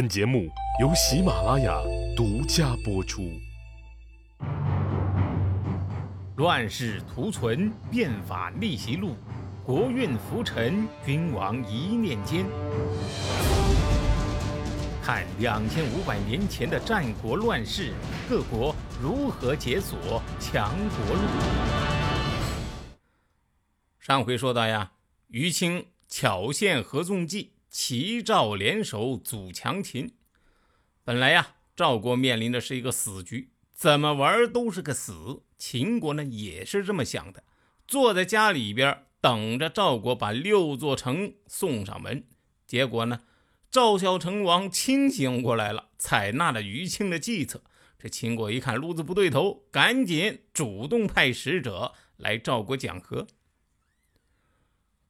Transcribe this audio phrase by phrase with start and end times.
[0.00, 0.48] 本节目
[0.80, 1.78] 由喜马拉雅
[2.16, 3.38] 独家播出。
[6.36, 9.14] 乱世图存，变法逆袭录，
[9.62, 12.46] 国运浮沉，君王一念间。
[15.02, 17.92] 看两千五百年前的战国乱世，
[18.26, 21.22] 各国如何解锁强国路。
[23.98, 24.92] 上回说到呀，
[25.28, 27.52] 于清巧献合纵计。
[27.70, 30.12] 齐赵联手阻强秦，
[31.04, 35.44] 本来呀，赵国面临的是一个死局，怎么玩都是个死。
[35.56, 37.44] 秦国呢也是这么想的，
[37.86, 42.24] 坐在家里边等着赵国把六座城送上门。
[42.66, 43.20] 结果呢，
[43.70, 47.62] 赵孝成王清醒过来了，采纳了于清的计策。
[47.96, 53.28] 这秦国一看路子不对头，赶紧主动派使者来赵国讲和。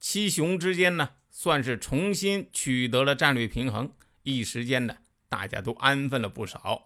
[0.00, 1.10] 七雄之间呢？
[1.38, 4.96] 算是重新取得了战略平衡，一时间呢，
[5.28, 6.84] 大家都安分了不少。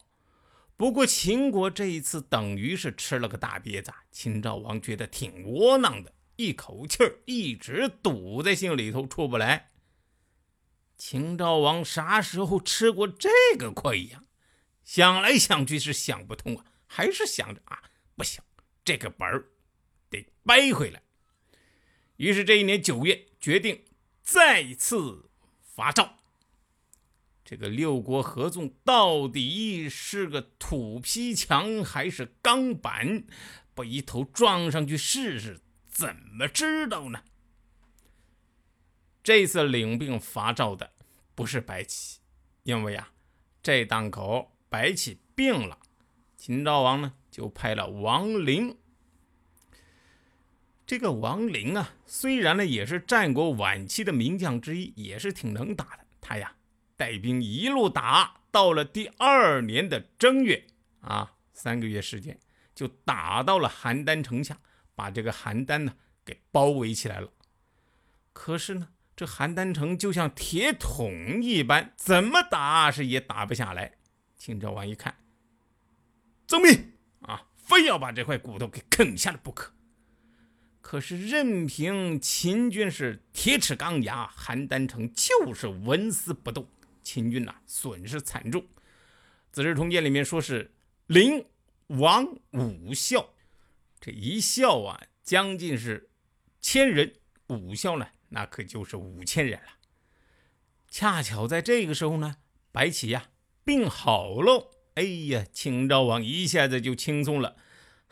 [0.77, 9.71] 不过秦国这一次等于是吃了个大瘪子，秦昭王觉得挺窝囊的，一口气儿一直堵在心里头出不来。
[10.99, 14.25] 秦昭王啥时候吃过这个亏呀？
[14.83, 17.81] 想来想去是想不通啊，还是想着啊，
[18.17, 18.43] 不行，
[18.85, 19.49] 这个本儿
[20.11, 21.01] 得掰回来。
[22.17, 23.85] 于是这一年九月，决定。
[24.33, 25.29] 再次
[25.61, 26.15] 伐赵，
[27.45, 33.25] 这个六国合纵到底是个土坯墙还是钢板？
[33.75, 37.25] 不一头撞上去试试，怎么知道呢？
[39.25, 40.93] 这次领兵伐赵的
[41.35, 42.21] 不是白起，
[42.63, 43.11] 因为啊，
[43.61, 45.77] 这档口白起病了，
[46.37, 48.79] 秦昭王呢就派了王陵。
[50.91, 56.05] 这个王陵啊，虽然呢也是战国晚期的名将之一，也是挺能打的。
[56.21, 56.57] 他呀
[56.97, 60.67] 带兵一路打，到了第二年的正月
[61.01, 62.37] 啊，三个月时间
[62.75, 64.59] 就打到了邯郸城下，
[64.97, 67.31] 把这个邯郸呢给包围起来了。
[68.33, 73.93] 可是呢，这邯郸城就像铁桶一般，怎么打是也打不下来。
[74.37, 75.15] 秦昭王一看，
[76.49, 79.73] 遵命啊，非要把这块骨头给啃下来不可。
[80.81, 86.67] 可是任凭秦军是铁齿钢牙，邯郸城就是纹丝不动。
[87.03, 88.63] 秦军呐，损失惨重。
[89.53, 90.73] 《资治通鉴》里面说是
[91.07, 91.45] 灵
[91.89, 93.31] 王五校，
[94.01, 96.09] 这一校啊，将近是
[96.61, 97.15] 千人，
[97.49, 99.67] 五校呢，那可就是五千人了。
[100.89, 102.37] 恰巧在这个时候呢，
[102.73, 103.31] 白起呀
[103.65, 107.57] 病好喽，哎呀，秦昭王一下子就轻松了。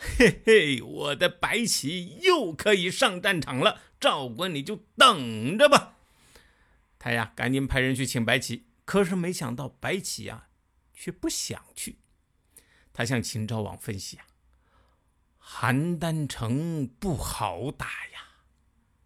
[0.01, 5.97] 嘿嘿，我的白起又可以上战场了，赵国你就等着吧。
[7.01, 10.49] 他呀，赶紧派人去请白起，可是没想到白起啊，
[10.95, 11.99] 却不想去。
[12.93, 14.27] 他向秦昭王分析啊，
[15.41, 18.45] 邯郸城不好打呀，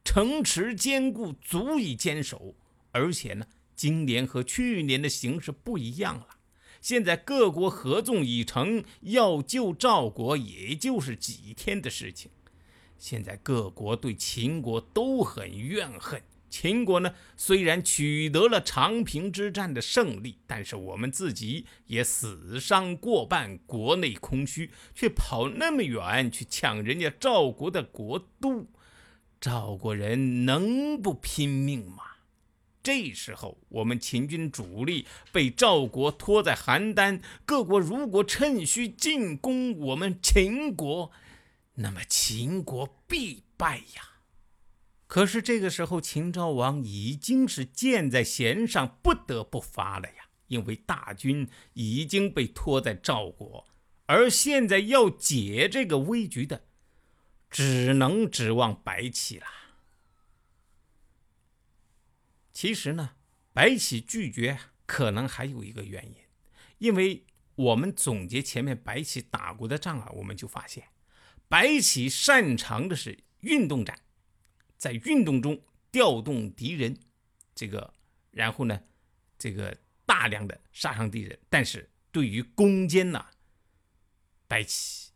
[0.05, 2.55] 城池坚固，足以坚守，
[2.91, 6.27] 而且呢，今年和去年的形势不一样了。
[6.83, 12.31] 现在各国合纵已成，要救赵国也就是几天的事情。
[12.99, 16.21] 现在各国对秦国都很怨恨。
[16.51, 28.67] 秦国呢，虽然取得了长平之战的胜利，但是我们自己也死伤过半，国内空虚，却跑那么远去抢人家赵国的国都，
[29.41, 32.03] 赵国人能不拼命吗？
[32.83, 41.13] 这时候，我们秦军主力被赵国拖在邯郸，各国如果趁虚进攻我们秦国，
[41.75, 44.09] 那么秦国必败呀。
[45.07, 53.67] 可是这个时候，秦昭王已经是箭在弦上，不得不发了呀，因为大军已经被拖在赵国，
[54.07, 56.65] 而现在要解这个危局的，
[57.51, 59.47] 只能指望白起了。
[62.53, 63.17] 其实呢，
[63.55, 66.17] 白起拒绝可能还有一个原因，
[66.79, 70.89] 因为我们总结前面白起打过的仗啊，我们就发现，
[71.49, 73.99] 白起擅长的是运动战，
[74.77, 76.99] 在运动中调动敌人，
[77.55, 77.95] 这个
[78.33, 78.83] 然后呢，
[79.39, 83.27] 这个大量的杀伤敌人，但是对于攻坚呢，
[84.47, 85.13] 白起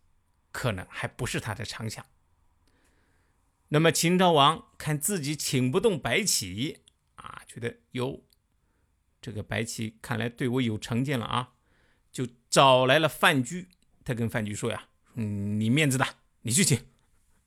[0.51, 2.03] 可能还不是他的长项。
[3.69, 6.81] 那么秦昭王看自己请不动白起。
[7.47, 8.23] 觉得有
[9.21, 11.53] 这个白起看来对我有成见了啊，
[12.11, 13.67] 就找来了范雎。
[14.03, 16.79] 他跟范雎说呀：“嗯，你面子大，你去请。”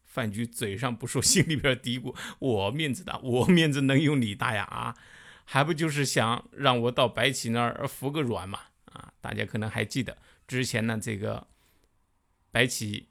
[0.04, 4.96] 范雎嘴上不说， 心里边嘀咕：“我面子大，我面子能有你大呀？”啊，
[5.44, 8.58] 还不就是想让我到白起那儿服个软嘛？
[8.86, 10.18] 啊，大家可能还记得
[10.48, 11.46] 之前呢，这个
[12.50, 13.08] 白起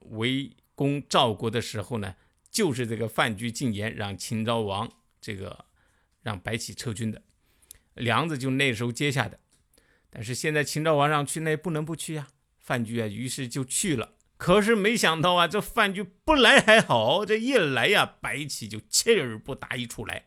[0.00, 2.16] 围攻赵国的时候呢，
[2.50, 4.90] 就是这个范雎进言让秦昭王
[5.20, 5.66] 这个
[6.24, 7.22] 让白起撤军的，
[7.94, 9.38] 梁子就那时候接下的。
[10.10, 12.26] 但是现在秦昭王让去，那不能不去呀。
[12.58, 14.14] 范雎啊，于是就去了。
[14.36, 20.24] 可是没想到啊，这范雎不来还好，这一来呀，白起就气而不打一处来。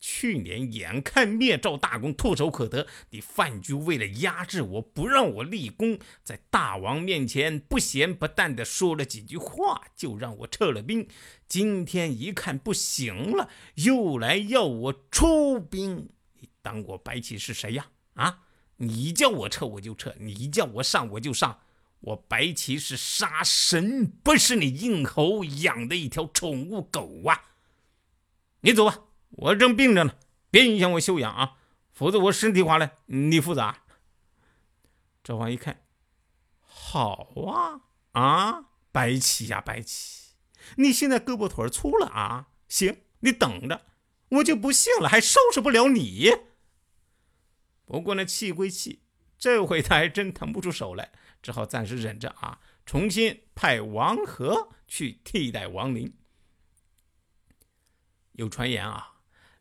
[0.00, 11.06] 去年眼看灭赵大功唾手可得，你范雎为了压制我不让我立功，在大王面前不咸不淡的说了几句话，就让我撤了兵。
[11.46, 16.08] 今天一看不行了，又来要我出兵。
[16.38, 17.88] 你当我白起是谁呀？
[18.14, 18.44] 啊？
[18.76, 21.60] 你叫我撤我就撤，你叫我上我就上。
[22.00, 27.42] 我白起是杀神，不是你应侯养的一条宠物狗啊！
[28.62, 29.00] 你走吧，
[29.30, 30.14] 我正病着呢，
[30.50, 31.56] 别影响我休养啊，
[31.92, 33.74] 否则我身体垮了，你负责。
[35.22, 35.84] 赵王一看，
[36.60, 37.82] 好啊
[38.12, 40.34] 啊，白起呀白起，
[40.76, 42.48] 你现在胳膊腿粗了啊？
[42.68, 43.86] 行，你等着，
[44.30, 46.30] 我就不信了，还收拾不了你。
[47.84, 49.02] 不过呢，气归气，
[49.38, 51.12] 这回他还真腾不出手来，
[51.42, 56.16] 只好暂时忍着啊，重新派王和去替代王林。
[58.32, 59.09] 有传言啊，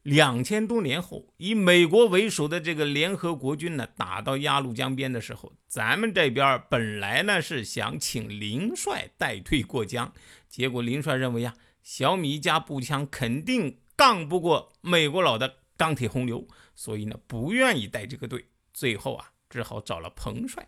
[0.04, 10.14] 两千多年后，以美国为首的这个联合国军呢，打到鸭绿江边的时候，咱们这边本来呢是想请林帅带退过江，
[10.48, 11.54] 结果林帅认为呀，
[11.84, 16.48] 小米加步枪肯定杠不过美国佬的钢铁洪流。
[16.76, 20.66] 所以呢，不愿意带这个队，最后啊，只好找了彭帅，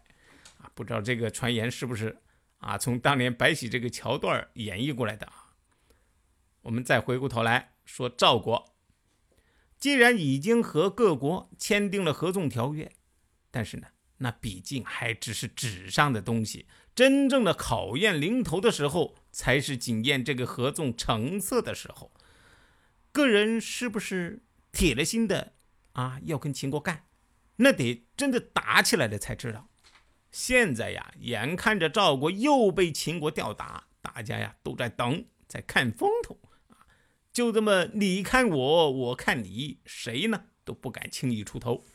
[0.58, 2.18] 啊，不知道这个传言是不是
[2.58, 5.54] 啊，从当年白起这个桥段演绎过来的啊。
[6.64, 8.71] 我们再回过头来说赵国，
[9.82, 12.92] 既然已经和各国签订了合纵条约，
[13.50, 13.88] 但是呢，
[14.18, 22.12] 那毕竟还只是纸上的东西，真正的考验临头的时候，才是检验这个合纵成色的时候。
[23.12, 25.54] 个人是不是铁了心的？
[25.94, 27.08] 啊，要跟秦国干，
[27.56, 29.68] 那得真的打起来了才知道。
[30.30, 36.38] 现在呀，眼看着赵国又被秦国吊打，大家呀都在等，在看风头。
[37.34, 41.86] 就这么你看我，我看你，谁呢都不敢轻易出头。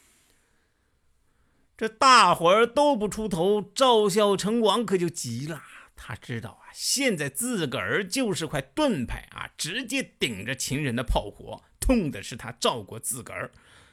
[1.76, 5.62] 这大伙儿都不出头，赵孝成王可就急了。
[5.94, 13.52] 他知道啊，现在自个儿就是块盾牌啊，直接顶着秦人的炮火，痛的是他赵国自个儿。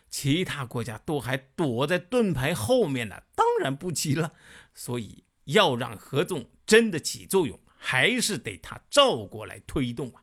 [0.09, 4.33] 其他国家都还躲在盾牌后面呢，当然不急了。
[4.73, 10.22] 所以要让合纵真的起作用，还是得他赵国来推动啊。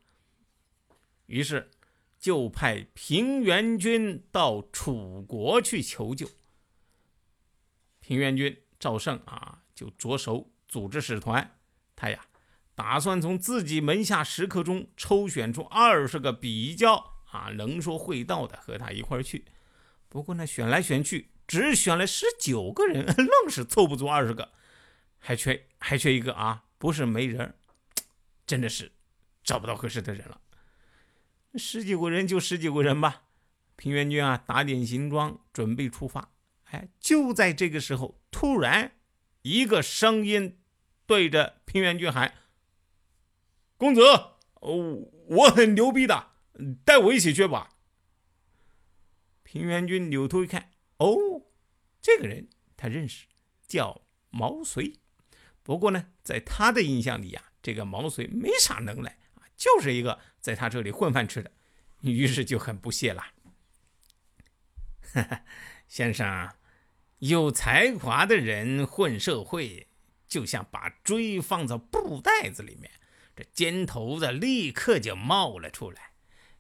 [1.31, 1.71] 于是
[2.19, 6.29] 就派平原君到楚国去求救。
[8.01, 11.57] 平原君赵胜啊，就着手组织使团，
[11.95, 12.27] 他呀
[12.75, 19.45] 打算从自己门下食客中抽选出二十个比较啊能说会道的，和他一块去。
[20.09, 24.51] 不过呢，选来选去，只选了十九个人，愣是凑不足二十个，
[25.21, 26.65] 还缺还缺一个啊！
[26.79, 27.55] 不是没人，
[28.45, 28.91] 真的是
[29.45, 30.41] 找不到合适的人了。
[31.55, 33.25] 十几个人就十几个人吧。
[33.77, 36.33] 平原君啊，打点行装，准备出发。
[36.65, 38.93] 哎，就在这个时候，突然
[39.43, 40.61] 一个声音
[41.07, 42.35] 对着平原君喊
[43.77, 44.03] ：“公子，
[44.61, 46.33] 我很牛逼的，
[46.85, 47.71] 带我一起去吧。”
[49.43, 51.17] 平原君扭头一看，哦，
[52.01, 53.27] 这个人他认识，
[53.67, 55.01] 叫毛遂。
[55.63, 59.19] 不过呢，在他的印象里呀，这个毛遂没啥能耐，
[59.61, 61.53] 就是一个在他这里混饭吃的。
[62.01, 63.23] 于是就很不屑了。
[65.87, 66.51] 先生，
[67.19, 69.89] 有才华的人混社会，
[70.27, 72.91] 就像把锥放在布袋子里面，
[73.37, 76.13] 这尖头子立刻就冒了出来。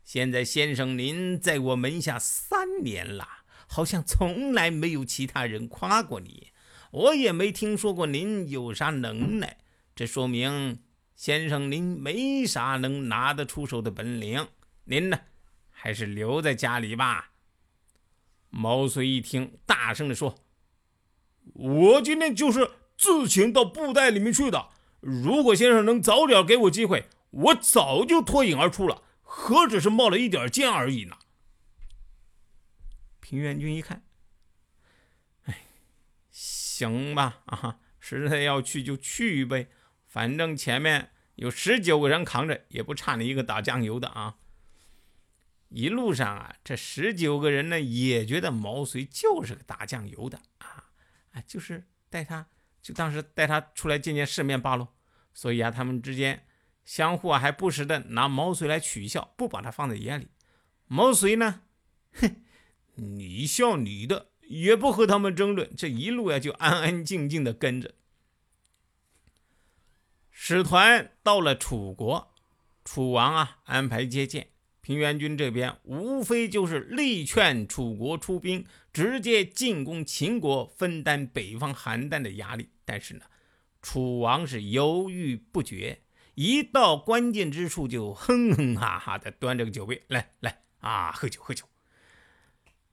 [0.05, 3.27] 现在先生您在我门下三年了，
[3.67, 6.49] 好像从来没有其他人夸过你，
[6.91, 9.57] 我也没听说过您有啥能耐。
[9.95, 10.83] 这说明
[11.21, 14.49] 先生您没啥能拿得出手的本领。
[14.85, 15.21] 您呢，
[15.69, 17.33] 还是留在家里吧。
[18.49, 20.43] 毛遂一听，大声地说
[21.53, 24.71] ：“我今天就是自请到布袋里面去的。
[25.01, 31.19] 如果先生能早点给我机会，我早就脱颖而出了。”何止是冒了一点尖而已呢？
[33.21, 34.03] 平原君一看，
[35.43, 35.67] 哎，
[36.31, 39.69] 行吧，啊，实在要去就去呗，
[40.11, 44.35] 反正前面有十九个人扛着，也不差你一个打酱油的啊。
[45.69, 50.91] 一路上啊，这十九个人呢也觉得毛遂就是个打酱油的啊，
[51.31, 52.49] 啊，就是带他，
[52.83, 54.89] 就当时带他出来见见世面罢了。
[55.33, 56.45] 所以啊，他们之间
[56.85, 60.27] 相互啊还不时的拿毛遂来取笑，不把他放在眼里。
[60.89, 61.63] 毛遂呢，
[62.15, 62.43] 哼，
[62.97, 67.95] 你笑你的，也不和他们争论，这一路呀就安安静静的跟着。
[70.43, 72.33] 使团到了楚国，
[72.83, 74.49] 楚王啊安排接见。
[74.81, 82.71] 平原君这边无非就是力劝楚国出兵，直接进攻秦国，分担北方邯郸的压力。
[82.87, 83.27] 但是呢，
[83.83, 86.01] 楚王是犹豫不决，
[86.35, 91.67] 一到关键之处就哼哼哈哈的端着个酒杯来来啊，喝酒喝酒。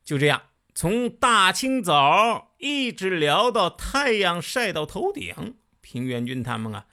[0.04, 0.42] 就这样，
[0.76, 6.88] 从大清早一直聊到太阳晒到头顶，平原君他们啊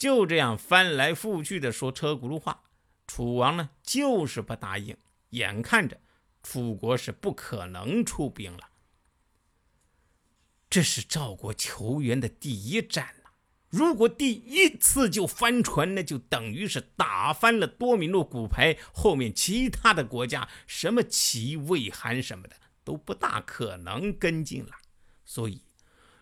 [0.00, 2.62] 就这样翻来覆去的说车轱辘话。
[3.06, 4.96] 楚王呢，就是不答应。
[5.30, 6.00] 眼看着
[6.42, 8.70] 楚国是不可能出兵了，
[10.70, 13.30] 这是赵国求援的第一战呐。
[13.68, 24.72] 如果第一次就翻船，那就等于是打翻了多米诺骨牌，后面其他的国家，什么齐、魏、韩什么的，都不大可能跟进了。
[25.26, 25.62] 所以，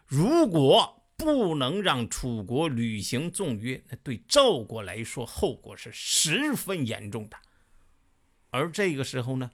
[0.04, 7.37] 如果不能让楚国履行纵约，那对赵国来说后果是十分严重的。
[8.50, 9.50] 而这个时候呢，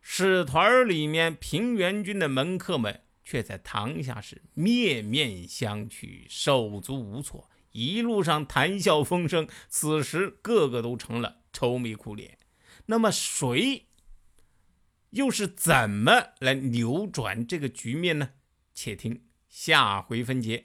[0.00, 9.48] 使团里面平原君的门客们却在堂下是面面相觑，手足无措，一路上谈笑风生。
[9.68, 12.38] 此时个个都成了愁眉苦脸。
[12.86, 13.86] 那么谁
[15.10, 18.30] 又是怎么来扭转这个局面呢？
[18.72, 20.64] 且听下回分解。